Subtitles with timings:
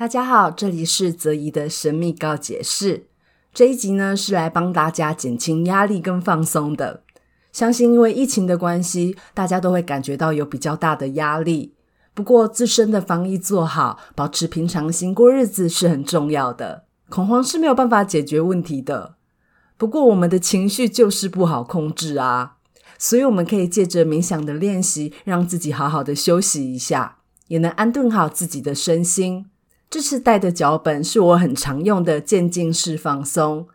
[0.00, 3.08] 大家好，这里是泽怡的神秘告解室。
[3.52, 7.02] 这一集呢，是来帮大家减轻压力跟放松的。
[7.52, 11.74] 相信因为疫情的关系，大家都会感觉到有比较大的压力。
[12.14, 16.84] 不过自身的防疫做好，保持平常心过日子是很重要的。
[17.10, 19.16] 恐慌是没有办法解决问题的。
[19.76, 22.56] 不过我们的情绪就是不好控制啊，
[22.96, 29.49] 所以我们可以借着冥想的练习，让自己好好的休息一下，也能安顿好自己的身心。
[29.90, 33.66] 这次带的脚本是我很常用的渐进式放松，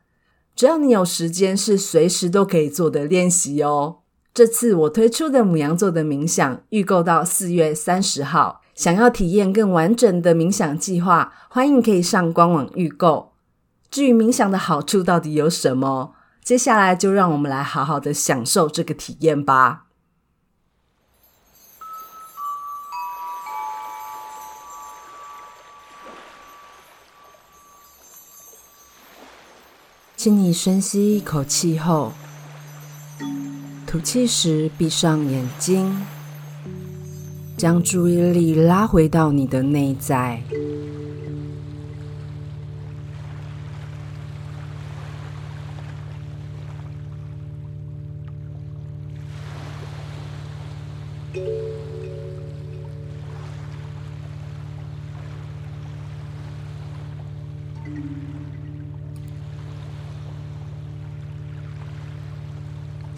[0.56, 3.98] 只要你有时间，是随时都可以做的练习哦。
[4.34, 13.34] 这次我推出的牡羊座的冥想预购到四月三十号，想要体验更完整的冥想计划，欢迎可以上官网预购。
[13.92, 19.85] 至于冥想的好处到底有什么，接下来就让我们来好好的享受这个体验吧。
[30.26, 32.12] 请你深吸一口气后，
[33.86, 36.02] 吐气时闭上眼睛，
[37.56, 40.42] 将注意力拉回到你的内在。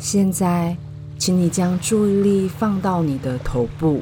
[0.10, 0.78] 现在，
[1.18, 4.02] 请你将注意力放到你的头部，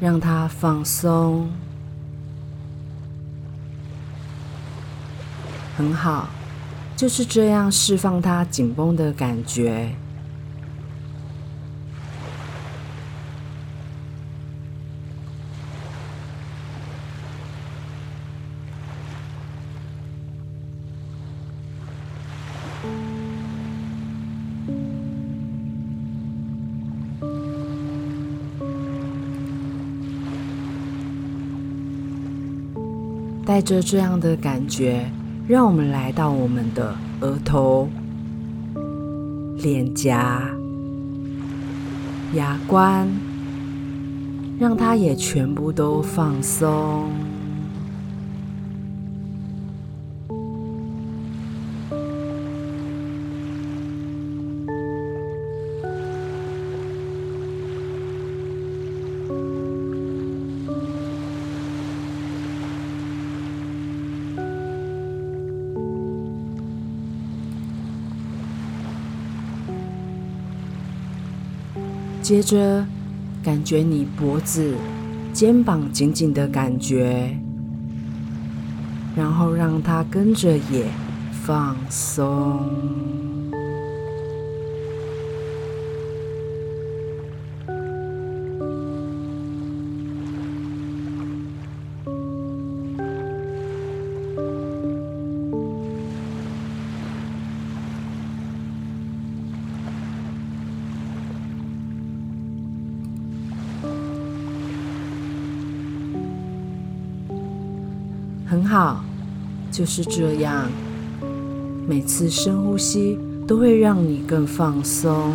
[0.00, 1.48] 让它放松。
[5.76, 6.28] 很好，
[6.96, 9.94] 就是这样释放它紧绷的感觉。
[33.46, 35.08] 带着这样的感觉，
[35.46, 37.88] 让我们来到我们的额头、
[39.58, 40.42] 脸颊、
[42.34, 43.08] 牙关，
[44.58, 47.08] 让它也全部都放松。
[72.26, 72.84] 接着，
[73.40, 74.74] 感觉你脖子、
[75.32, 77.38] 肩膀紧紧的感觉，
[79.14, 80.88] 然后让它跟着也
[81.30, 82.68] 放松。
[108.48, 109.04] 很好，
[109.72, 110.70] 就是这样。
[111.88, 115.32] 每次深呼吸都会让你更放松。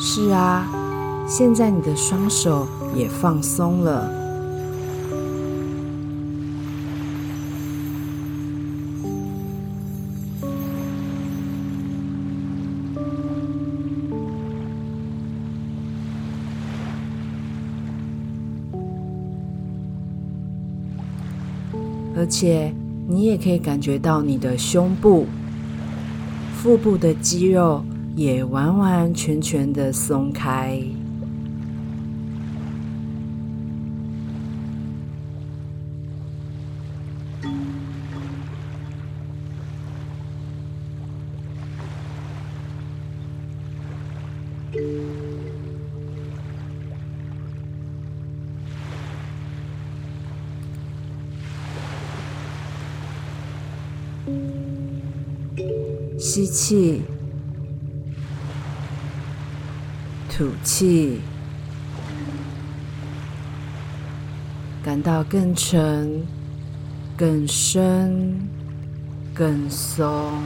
[0.00, 0.66] 是啊，
[1.28, 4.17] 现在你的双手也放松了。
[22.18, 22.74] 而且，
[23.06, 25.24] 你也可以感觉到你的胸部、
[26.56, 27.84] 腹部的肌肉
[28.16, 30.82] 也完完全全的松开。
[56.38, 57.02] 吸气，
[60.30, 61.20] 吐气，
[64.80, 66.24] 感到更沉、
[67.16, 68.48] 更深、
[69.34, 70.40] 更松。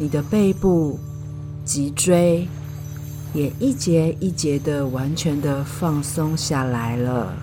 [0.00, 0.98] 你的背部、
[1.62, 2.48] 脊椎
[3.34, 7.34] 也一节一节的完全的放松下来了。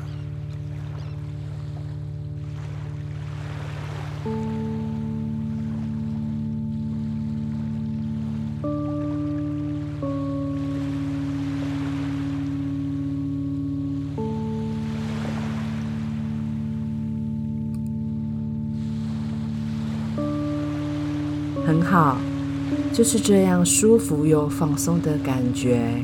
[21.68, 22.27] 很好。
[22.98, 26.04] 就是这样舒服又放松的感觉。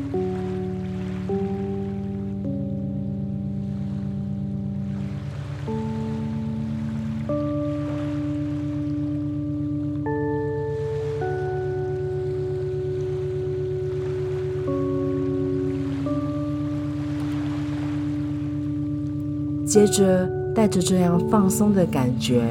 [19.65, 22.43] 接着，带着这样放松的感觉，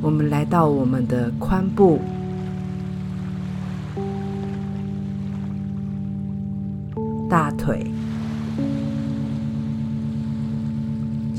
[0.00, 2.00] 我们来到我们的髋部。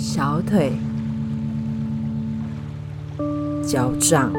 [0.10, 0.72] 小腿、
[3.62, 4.32] 脚掌，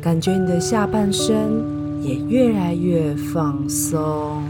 [0.00, 1.62] 感觉你的下半身
[2.00, 4.42] 也越来越放松。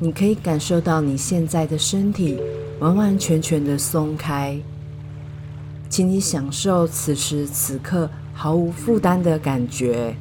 [0.00, 2.38] 你可以感受到你现在的身体
[2.78, 4.56] 完完全全的松开，
[5.90, 10.14] 请你享受此时此刻毫无负担的感觉，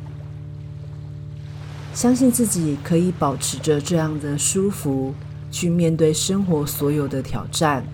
[1.93, 5.13] 相信自己可以保持着这样的舒服，
[5.51, 7.85] 去面对生活所有的挑战。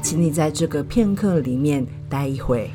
[0.00, 2.70] 请你在这个片刻里面待一会。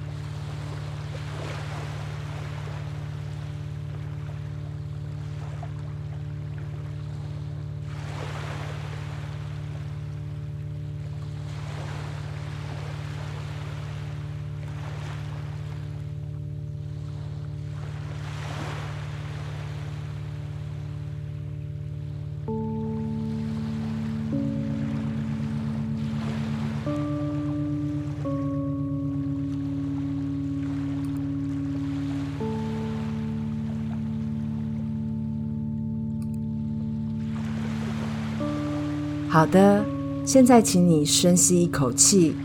[39.32, 39.82] 好的，
[40.26, 42.36] 现在请你深吸一口气，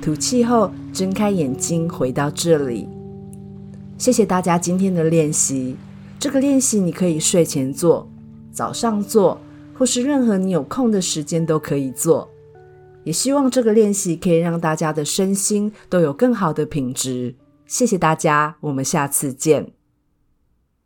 [0.00, 2.88] 吐气后睁开眼睛，回到这里。
[3.98, 5.74] 谢谢大家今天的练习。
[6.16, 8.08] 这个练习你可以睡前做，
[8.52, 9.40] 早上做，
[9.76, 12.30] 或是任何你有空的时间都可以做。
[13.02, 17.34] 也希望这个练习可以让大家的身心都有更好的品质。
[17.66, 19.72] 谢谢大家，我们下次见。